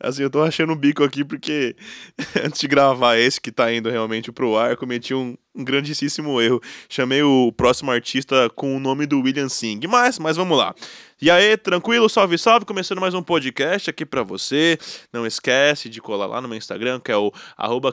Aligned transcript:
Assim, 0.00 0.22
eu 0.22 0.30
tô 0.30 0.42
achando 0.42 0.72
o 0.72 0.76
bico 0.76 1.04
aqui 1.04 1.24
porque 1.24 1.76
antes 2.44 2.60
de 2.60 2.66
gravar 2.66 3.16
esse 3.16 3.40
que 3.40 3.52
tá 3.52 3.72
indo 3.72 3.88
realmente 3.90 4.32
pro 4.32 4.56
ar, 4.56 4.76
cometi 4.76 5.14
um, 5.14 5.36
um 5.58 5.64
grandíssimo 5.64 6.40
erro. 6.40 6.62
Chamei 6.88 7.22
o 7.22 7.52
próximo 7.52 7.90
artista 7.90 8.48
com 8.54 8.76
o 8.76 8.80
nome 8.80 9.04
do 9.04 9.20
William 9.20 9.48
Singh. 9.48 9.80
Mas, 9.88 10.18
mas 10.18 10.36
vamos 10.36 10.56
lá. 10.56 10.74
E 11.20 11.32
aí, 11.32 11.56
tranquilo? 11.56 12.08
Salve, 12.08 12.38
salve! 12.38 12.64
Começando 12.64 13.00
mais 13.00 13.12
um 13.12 13.20
podcast 13.20 13.90
aqui 13.90 14.06
para 14.06 14.22
você. 14.22 14.78
Não 15.12 15.26
esquece 15.26 15.88
de 15.88 16.00
colar 16.00 16.26
lá 16.26 16.40
no 16.40 16.46
meu 16.46 16.56
Instagram, 16.56 17.00
que 17.00 17.10
é 17.10 17.16
o 17.16 17.32
arroba 17.56 17.92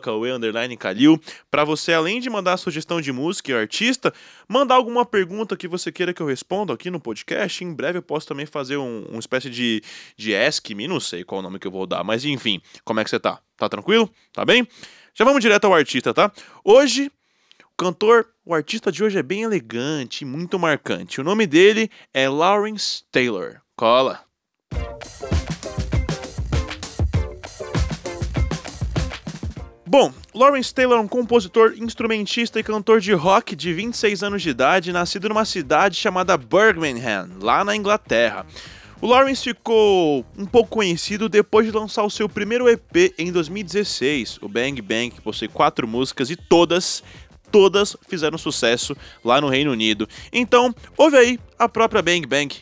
Calil. 0.77 1.19
Pra 1.49 1.63
você, 1.63 1.91
além 1.91 2.19
de 2.19 2.29
mandar 2.29 2.55
sugestão 2.57 3.01
de 3.01 3.11
música 3.11 3.51
e 3.51 3.55
artista, 3.55 4.13
mandar 4.47 4.75
alguma 4.75 5.03
pergunta 5.03 5.57
que 5.57 5.67
você 5.67 5.91
queira 5.91 6.13
que 6.13 6.21
eu 6.21 6.27
responda 6.27 6.71
aqui 6.71 6.91
no 6.91 6.99
podcast. 6.99 7.63
Em 7.63 7.73
breve 7.73 7.97
eu 7.97 8.03
posso 8.03 8.27
também 8.27 8.45
fazer 8.45 8.77
um, 8.77 9.05
uma 9.09 9.19
espécie 9.19 9.49
de, 9.49 9.81
de 10.15 10.35
Ask 10.35 10.69
Me, 10.69 10.87
não 10.87 10.99
sei 10.99 11.23
qual 11.23 11.39
o 11.39 11.41
nome 11.41 11.57
que 11.57 11.65
eu 11.65 11.71
vou 11.71 11.87
dar. 11.87 12.03
Mas 12.03 12.23
enfim, 12.25 12.61
como 12.83 12.99
é 12.99 13.03
que 13.03 13.09
você 13.09 13.19
tá? 13.19 13.39
Tá 13.57 13.67
tranquilo? 13.67 14.07
Tá 14.31 14.45
bem? 14.45 14.67
Já 15.15 15.25
vamos 15.25 15.41
direto 15.41 15.65
ao 15.65 15.73
artista, 15.73 16.13
tá? 16.13 16.31
Hoje 16.63 17.09
cantor, 17.77 18.27
o 18.45 18.53
artista 18.53 18.91
de 18.91 19.03
hoje 19.03 19.17
é 19.19 19.23
bem 19.23 19.43
elegante 19.43 20.21
e 20.21 20.25
muito 20.25 20.57
marcante. 20.57 21.19
O 21.19 21.23
nome 21.23 21.45
dele 21.45 21.89
é 22.13 22.29
Lawrence 22.29 23.03
Taylor. 23.11 23.61
Cola! 23.75 24.21
Bom, 29.87 30.11
Lawrence 30.33 30.73
Taylor 30.73 30.97
é 30.97 31.01
um 31.01 31.07
compositor, 31.07 31.73
instrumentista 31.77 32.59
e 32.59 32.63
cantor 32.63 32.99
de 32.99 33.13
rock 33.13 33.55
de 33.55 33.71
26 33.73 34.23
anos 34.23 34.41
de 34.41 34.49
idade, 34.49 34.91
nascido 34.91 35.29
numa 35.29 35.45
cidade 35.45 35.95
chamada 35.95 36.35
Birmingham, 36.37 37.29
lá 37.39 37.63
na 37.63 37.75
Inglaterra. 37.75 38.45
O 39.01 39.07
Lawrence 39.07 39.43
ficou 39.43 40.25
um 40.37 40.45
pouco 40.45 40.69
conhecido 40.69 41.29
depois 41.29 41.65
de 41.65 41.71
lançar 41.71 42.03
o 42.03 42.09
seu 42.09 42.27
primeiro 42.27 42.67
EP 42.69 43.13
em 43.17 43.31
2016, 43.31 44.39
o 44.41 44.47
Bang 44.47 44.81
Bang, 44.81 45.11
que 45.11 45.21
possui 45.21 45.47
quatro 45.47 45.87
músicas 45.87 46.29
e 46.29 46.35
todas 46.35 47.03
todas 47.55 47.95
fizeram 48.05 48.37
sucesso 48.37 48.97
lá 49.23 49.39
no 49.39 49.47
Reino 49.47 49.71
Unido. 49.71 50.09
Então, 50.29 50.75
ouve 50.97 51.15
aí 51.15 51.39
a 51.57 51.69
própria 51.69 52.01
Bang 52.01 52.27
Bang. 52.27 52.53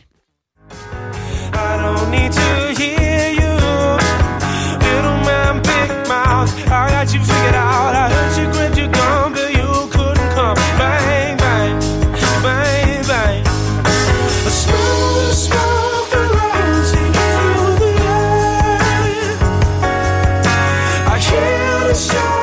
I 21.96 22.33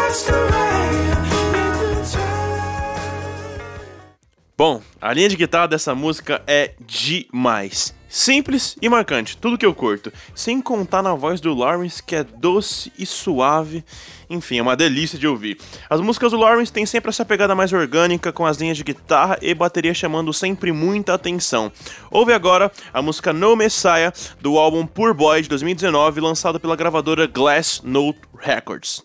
Bom, 4.61 4.79
a 5.01 5.11
linha 5.11 5.27
de 5.27 5.35
guitarra 5.35 5.69
dessa 5.69 5.95
música 5.95 6.43
é 6.45 6.73
demais. 6.85 7.95
Simples 8.07 8.77
e 8.79 8.87
marcante, 8.87 9.35
tudo 9.35 9.57
que 9.57 9.65
eu 9.65 9.73
curto. 9.73 10.13
Sem 10.35 10.61
contar 10.61 11.01
na 11.01 11.15
voz 11.15 11.41
do 11.41 11.51
Lawrence, 11.51 12.03
que 12.03 12.15
é 12.15 12.23
doce 12.23 12.93
e 12.95 13.03
suave. 13.03 13.83
Enfim, 14.29 14.59
é 14.59 14.61
uma 14.61 14.75
delícia 14.75 15.17
de 15.17 15.25
ouvir. 15.25 15.57
As 15.89 15.99
músicas 15.99 16.31
do 16.31 16.37
Lawrence 16.37 16.71
têm 16.71 16.85
sempre 16.85 17.09
essa 17.09 17.25
pegada 17.25 17.55
mais 17.55 17.73
orgânica, 17.73 18.31
com 18.31 18.45
as 18.45 18.57
linhas 18.57 18.77
de 18.77 18.83
guitarra 18.83 19.39
e 19.41 19.51
bateria 19.55 19.95
chamando 19.95 20.31
sempre 20.31 20.71
muita 20.71 21.15
atenção. 21.15 21.71
Ouve 22.11 22.31
agora 22.31 22.71
a 22.93 23.01
música 23.01 23.33
No 23.33 23.55
Messiah, 23.55 24.13
do 24.39 24.59
álbum 24.59 24.85
Poor 24.85 25.15
Boy 25.15 25.41
de 25.41 25.49
2019, 25.49 26.21
lançado 26.21 26.59
pela 26.59 26.75
gravadora 26.75 27.25
Glass 27.25 27.81
Note 27.83 28.19
Records. 28.39 29.01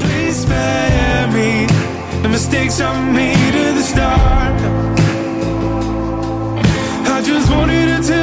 Please. 0.00 1.77
The 2.28 2.32
mistakes 2.32 2.80
I 2.80 3.10
made 3.12 3.54
at 3.54 3.74
the 3.74 3.82
start. 3.82 4.60
I 7.06 7.22
just 7.22 7.50
wanted 7.50 8.02
to 8.02 8.17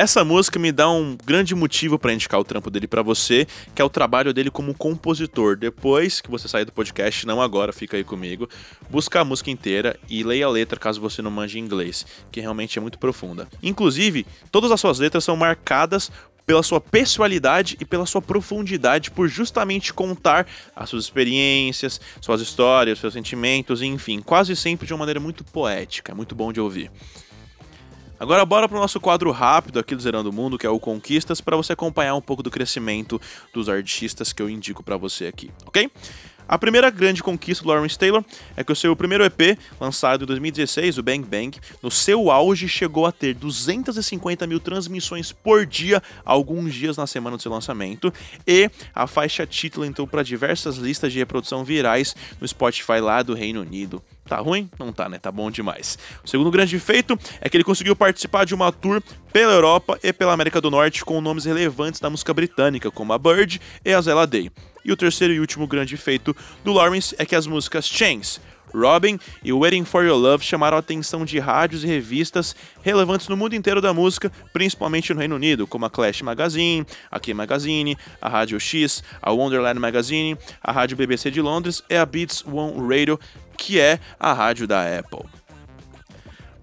Essa 0.00 0.24
música 0.24 0.58
me 0.58 0.72
dá 0.72 0.90
um 0.90 1.14
grande 1.26 1.54
motivo 1.54 1.98
para 1.98 2.10
indicar 2.10 2.40
o 2.40 2.44
trampo 2.44 2.70
dele 2.70 2.88
para 2.88 3.02
você, 3.02 3.46
que 3.74 3.82
é 3.82 3.84
o 3.84 3.90
trabalho 3.90 4.32
dele 4.32 4.50
como 4.50 4.72
compositor. 4.72 5.58
Depois 5.58 6.22
que 6.22 6.30
você 6.30 6.48
sair 6.48 6.64
do 6.64 6.72
podcast, 6.72 7.26
não 7.26 7.42
agora, 7.42 7.70
fica 7.70 7.98
aí 7.98 8.02
comigo, 8.02 8.48
busca 8.88 9.20
a 9.20 9.24
música 9.26 9.50
inteira 9.50 10.00
e 10.08 10.22
leia 10.22 10.46
a 10.46 10.48
letra 10.48 10.80
caso 10.80 11.02
você 11.02 11.20
não 11.20 11.30
manje 11.30 11.58
inglês, 11.58 12.06
que 12.32 12.40
realmente 12.40 12.78
é 12.78 12.80
muito 12.80 12.98
profunda. 12.98 13.46
Inclusive, 13.62 14.26
todas 14.50 14.70
as 14.72 14.80
suas 14.80 14.98
letras 14.98 15.22
são 15.22 15.36
marcadas 15.36 16.10
pela 16.46 16.62
sua 16.62 16.80
pessoalidade 16.80 17.76
e 17.78 17.84
pela 17.84 18.06
sua 18.06 18.22
profundidade, 18.22 19.10
por 19.10 19.28
justamente 19.28 19.92
contar 19.92 20.46
as 20.74 20.88
suas 20.88 21.04
experiências, 21.04 22.00
suas 22.22 22.40
histórias, 22.40 22.98
seus 22.98 23.12
sentimentos, 23.12 23.82
enfim, 23.82 24.22
quase 24.22 24.56
sempre 24.56 24.86
de 24.86 24.94
uma 24.94 25.00
maneira 25.00 25.20
muito 25.20 25.44
poética, 25.44 26.12
é 26.12 26.14
muito 26.14 26.34
bom 26.34 26.50
de 26.54 26.58
ouvir. 26.58 26.90
Agora 28.20 28.44
bora 28.44 28.68
para 28.68 28.76
o 28.76 28.80
nosso 28.82 29.00
quadro 29.00 29.30
rápido 29.30 29.78
aqui 29.78 29.96
do 29.96 30.02
Zerando 30.02 30.28
o 30.28 30.32
Mundo, 30.32 30.58
que 30.58 30.66
é 30.66 30.68
o 30.68 30.78
Conquistas, 30.78 31.40
para 31.40 31.56
você 31.56 31.72
acompanhar 31.72 32.14
um 32.14 32.20
pouco 32.20 32.42
do 32.42 32.50
crescimento 32.50 33.18
dos 33.50 33.66
artistas 33.66 34.30
que 34.30 34.42
eu 34.42 34.50
indico 34.50 34.82
para 34.82 34.98
você 34.98 35.24
aqui, 35.24 35.50
ok? 35.64 35.90
A 36.46 36.58
primeira 36.58 36.90
grande 36.90 37.22
conquista 37.22 37.64
do 37.64 37.70
Lawrence 37.70 37.98
Taylor 37.98 38.22
é 38.54 38.62
que 38.62 38.70
o 38.70 38.76
seu 38.76 38.94
primeiro 38.94 39.24
EP, 39.24 39.58
lançado 39.80 40.24
em 40.24 40.26
2016, 40.26 40.98
o 40.98 41.02
Bang 41.02 41.26
Bang, 41.26 41.58
no 41.82 41.90
seu 41.90 42.30
auge 42.30 42.68
chegou 42.68 43.06
a 43.06 43.12
ter 43.12 43.32
250 43.32 44.46
mil 44.46 44.60
transmissões 44.60 45.32
por 45.32 45.64
dia, 45.64 46.02
alguns 46.22 46.74
dias 46.74 46.98
na 46.98 47.06
semana 47.06 47.38
do 47.38 47.42
seu 47.42 47.50
lançamento, 47.50 48.12
e 48.46 48.68
a 48.94 49.06
faixa 49.06 49.46
título 49.46 49.86
entrou 49.86 50.06
para 50.06 50.22
diversas 50.22 50.76
listas 50.76 51.10
de 51.10 51.18
reprodução 51.20 51.64
virais 51.64 52.14
no 52.38 52.46
Spotify 52.46 53.00
lá 53.00 53.22
do 53.22 53.32
Reino 53.32 53.62
Unido. 53.62 54.02
Tá 54.30 54.36
ruim? 54.36 54.70
Não 54.78 54.92
tá, 54.92 55.08
né? 55.08 55.18
Tá 55.18 55.32
bom 55.32 55.50
demais. 55.50 55.98
O 56.22 56.28
segundo 56.28 56.52
grande 56.52 56.78
feito 56.78 57.18
é 57.40 57.48
que 57.48 57.56
ele 57.56 57.64
conseguiu 57.64 57.96
participar 57.96 58.46
de 58.46 58.54
uma 58.54 58.70
tour 58.70 59.02
pela 59.32 59.52
Europa 59.52 59.98
e 60.04 60.12
pela 60.12 60.32
América 60.32 60.60
do 60.60 60.70
Norte 60.70 61.04
com 61.04 61.20
nomes 61.20 61.46
relevantes 61.46 61.98
da 61.98 62.08
música 62.08 62.32
britânica, 62.32 62.92
como 62.92 63.12
a 63.12 63.18
Bird 63.18 63.60
e 63.84 63.92
a 63.92 64.00
Zella 64.00 64.28
Day. 64.28 64.48
E 64.84 64.92
o 64.92 64.96
terceiro 64.96 65.34
e 65.34 65.40
último 65.40 65.66
grande 65.66 65.96
feito 65.96 66.34
do 66.64 66.72
Lawrence 66.72 67.14
é 67.18 67.26
que 67.26 67.36
as 67.36 67.46
músicas 67.46 67.86
Chains, 67.86 68.40
Robin 68.74 69.18
e 69.42 69.52
Waiting 69.52 69.84
for 69.84 70.04
Your 70.04 70.18
Love 70.18 70.44
chamaram 70.44 70.76
a 70.76 70.80
atenção 70.80 71.24
de 71.24 71.38
rádios 71.38 71.84
e 71.84 71.86
revistas 71.86 72.54
relevantes 72.82 73.28
no 73.28 73.36
mundo 73.36 73.54
inteiro 73.54 73.80
da 73.80 73.92
música, 73.92 74.30
principalmente 74.52 75.12
no 75.12 75.18
Reino 75.18 75.34
Unido, 75.34 75.66
como 75.66 75.84
a 75.84 75.90
Clash 75.90 76.22
Magazine, 76.22 76.86
a 77.10 77.18
Key 77.18 77.34
Magazine, 77.34 77.96
a 78.20 78.28
Rádio 78.28 78.58
X, 78.58 79.02
a 79.20 79.32
Wonderland 79.32 79.78
Magazine, 79.78 80.36
a 80.62 80.72
Rádio 80.72 80.96
BBC 80.96 81.30
de 81.30 81.40
Londres 81.40 81.82
e 81.88 81.96
a 81.96 82.06
Beats 82.06 82.44
One 82.46 82.74
Radio, 82.88 83.18
que 83.56 83.78
é 83.78 83.98
a 84.18 84.32
rádio 84.32 84.66
da 84.66 84.98
Apple. 84.98 85.24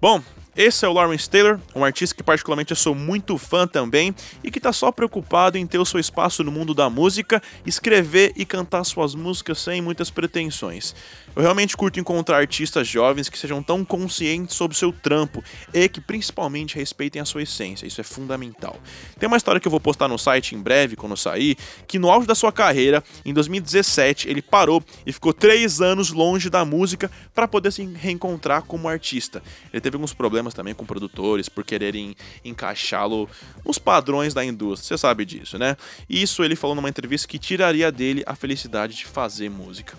Bom, 0.00 0.22
esse 0.58 0.84
é 0.84 0.88
o 0.88 0.92
Lawrence 0.92 1.30
Taylor, 1.30 1.60
um 1.72 1.84
artista 1.84 2.16
que 2.16 2.22
particularmente 2.24 2.72
eu 2.72 2.76
sou 2.76 2.92
muito 2.92 3.38
fã 3.38 3.64
também 3.64 4.12
e 4.42 4.50
que 4.50 4.58
está 4.58 4.72
só 4.72 4.90
preocupado 4.90 5.56
em 5.56 5.64
ter 5.64 5.78
o 5.78 5.84
seu 5.84 6.00
espaço 6.00 6.42
no 6.42 6.50
mundo 6.50 6.74
da 6.74 6.90
música, 6.90 7.40
escrever 7.64 8.32
e 8.34 8.44
cantar 8.44 8.82
suas 8.82 9.14
músicas 9.14 9.60
sem 9.60 9.80
muitas 9.80 10.10
pretensões. 10.10 10.96
Eu 11.36 11.42
realmente 11.42 11.76
curto 11.76 12.00
encontrar 12.00 12.38
artistas 12.38 12.88
jovens 12.88 13.28
que 13.28 13.38
sejam 13.38 13.62
tão 13.62 13.84
conscientes 13.84 14.56
sobre 14.56 14.74
o 14.74 14.76
seu 14.76 14.90
trampo 14.92 15.44
e 15.72 15.88
que 15.88 16.00
principalmente 16.00 16.74
respeitem 16.74 17.22
a 17.22 17.24
sua 17.24 17.44
essência, 17.44 17.86
isso 17.86 18.00
é 18.00 18.04
fundamental. 18.04 18.76
Tem 19.16 19.28
uma 19.28 19.36
história 19.36 19.60
que 19.60 19.68
eu 19.68 19.70
vou 19.70 19.78
postar 19.78 20.08
no 20.08 20.18
site 20.18 20.56
em 20.56 20.58
breve, 20.60 20.96
quando 20.96 21.16
sair, 21.16 21.56
que 21.86 22.00
no 22.00 22.10
auge 22.10 22.26
da 22.26 22.34
sua 22.34 22.50
carreira, 22.50 23.04
em 23.24 23.32
2017, 23.32 24.28
ele 24.28 24.42
parou 24.42 24.82
e 25.06 25.12
ficou 25.12 25.32
três 25.32 25.80
anos 25.80 26.10
longe 26.10 26.50
da 26.50 26.64
música 26.64 27.08
para 27.32 27.46
poder 27.46 27.70
se 27.70 27.84
reencontrar 27.84 28.62
como 28.62 28.88
artista. 28.88 29.40
Ele 29.72 29.80
teve 29.80 29.94
alguns 29.94 30.12
problemas 30.12 30.47
problemas 30.48 30.54
também 30.54 30.74
com 30.74 30.84
produtores 30.84 31.48
por 31.48 31.64
quererem 31.64 32.16
encaixá-lo 32.44 33.28
nos 33.64 33.78
padrões 33.78 34.34
da 34.34 34.44
indústria, 34.44 34.96
você 34.96 34.98
sabe 34.98 35.24
disso, 35.24 35.58
né? 35.58 35.76
Isso 36.08 36.42
ele 36.42 36.56
falou 36.56 36.74
numa 36.74 36.88
entrevista 36.88 37.28
que 37.28 37.38
tiraria 37.38 37.92
dele 37.92 38.22
a 38.26 38.34
felicidade 38.34 38.96
de 38.96 39.04
fazer 39.04 39.50
música. 39.50 39.96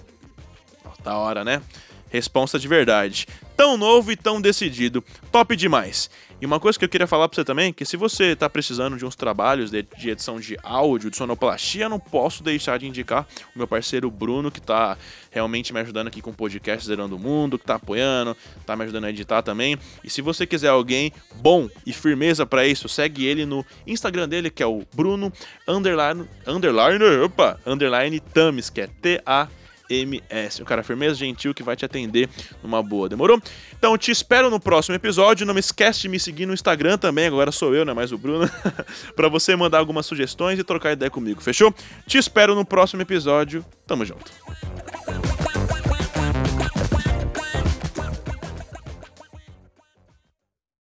Da 1.04 1.18
hora, 1.18 1.44
né? 1.44 1.62
Responsa 2.10 2.60
de 2.60 2.68
verdade. 2.68 3.28
Tão 3.60 3.76
novo 3.76 4.10
e 4.10 4.16
tão 4.16 4.40
decidido. 4.40 5.04
Top 5.34 5.54
demais. 5.54 6.10
E 6.40 6.46
uma 6.46 6.62
coisa 6.62 6.80
que 6.80 6.86
eu 6.86 6.88
queria 6.88 7.06
falar 7.06 7.28
pra 7.28 7.36
você 7.36 7.44
também, 7.44 7.74
que 7.74 7.84
se 7.84 7.98
você 7.98 8.34
tá 8.34 8.50
precisando 8.50 8.96
de 8.96 9.06
uns 9.06 9.18
trabalhos 9.18 9.70
de, 9.70 9.86
de 9.98 10.12
edição 10.12 10.40
de 10.40 10.58
áudio, 10.64 11.12
de 11.12 11.18
sonoplastia, 11.18 11.90
não 11.90 12.00
posso 12.00 12.42
deixar 12.42 12.80
de 12.80 12.88
indicar 12.88 13.28
o 13.54 13.58
meu 13.58 13.68
parceiro 13.68 14.10
Bruno, 14.10 14.50
que 14.50 14.62
tá 14.62 14.98
realmente 15.30 15.74
me 15.74 15.82
ajudando 15.82 16.08
aqui 16.08 16.22
com 16.22 16.30
o 16.30 16.34
podcast 16.34 16.88
Zerando 16.88 17.18
o 17.18 17.20
Mundo, 17.20 17.60
que 17.60 17.66
tá 17.66 17.76
apoiando, 17.76 18.34
tá 18.66 18.78
me 18.78 18.86
ajudando 18.86 19.04
a 19.04 19.10
editar 19.10 19.42
também. 19.42 19.78
E 20.06 20.10
se 20.10 20.22
você 20.22 20.48
quiser 20.48 20.70
alguém 20.70 21.12
bom 21.36 21.70
e 21.86 21.92
firmeza 21.92 22.46
para 22.46 22.66
isso, 22.66 22.88
segue 22.88 23.26
ele 23.26 23.46
no 23.46 23.66
Instagram 23.86 24.30
dele, 24.30 24.50
que 24.50 24.64
é 24.64 24.66
o 24.66 24.84
Bruno 24.96 25.34
underline, 25.68 26.26
underline, 26.48 27.04
opa, 27.26 27.60
underline 27.66 28.22
Tamis, 28.22 28.70
que 28.70 28.80
é 28.80 28.88
T-A 28.88 29.50
MS. 29.90 30.62
Um 30.62 30.66
cara 30.66 30.84
firmeza, 30.84 31.16
gentil, 31.16 31.54
que 31.54 31.64
vai 31.64 31.76
te 31.76 31.86
atender 31.86 32.30
numa 32.64 32.82
boa, 32.84 33.10
demorou? 33.10 33.42
Então 33.78 33.98
te 33.98 34.12
espero 34.12 34.50
no 34.50 34.60
próximo 34.60 34.96
episódio. 34.96 35.46
Não 35.46 35.58
esquece 35.58 36.02
de 36.02 36.10
me 36.10 36.20
seguir 36.20 36.46
no 36.46 36.54
Instagram 36.54 36.98
também, 36.98 37.28
agora 37.28 37.52
sou 37.52 37.74
eu, 37.74 37.84
não 37.84 37.92
é 37.92 37.96
mais 37.96 38.12
o 38.12 38.18
Bruno, 38.18 38.50
para 39.16 39.28
você 39.28 39.56
mandar 39.56 39.80
algumas 39.80 40.06
sugestões 40.06 40.60
e 40.60 40.64
trocar 40.64 40.92
ideia 40.92 41.10
comigo, 41.10 41.42
fechou? 41.42 41.74
Te 42.06 42.18
espero 42.18 42.56
no 42.56 42.66
próximo 42.66 43.02
episódio. 43.02 43.66
Tamo 43.88 44.06
junto. 44.06 44.32